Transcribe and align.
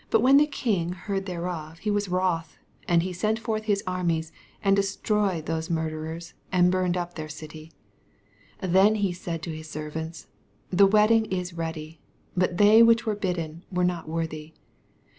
7 0.00 0.06
But 0.10 0.20
when 0.20 0.36
the 0.36 0.46
king 0.46 0.92
heard 0.92 1.24
thereof^ 1.24 1.78
he 1.78 1.90
was 1.90 2.10
wroth: 2.10 2.58
and 2.86 3.02
he 3.02 3.14
sent 3.14 3.38
forth 3.38 3.64
his 3.64 3.82
armies, 3.86 4.30
and 4.62 4.76
destroyed 4.76 5.46
those 5.46 5.70
murder 5.70 6.12
ers, 6.14 6.34
and 6.52 6.70
burned 6.70 6.94
up 6.94 7.14
their 7.14 7.30
city. 7.30 7.72
8 8.62 8.72
Then 8.72 8.94
saith 9.14 9.24
he 9.24 9.38
to 9.50 9.56
his 9.56 9.70
servants, 9.70 10.26
The 10.68 10.86
wedding 10.86 11.24
is 11.32 11.54
ready, 11.54 12.00
but 12.36 12.58
they 12.58 12.82
which 12.82 13.06
were 13.06 13.16
bidden 13.16 13.64
were 13.72 13.82
not 13.82 14.06
worthy. 14.06 14.52